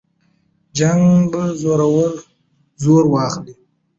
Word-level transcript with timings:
جنګ 0.77 1.07
به 1.31 1.43
زور 2.85 3.03
واخلي. 3.11 3.53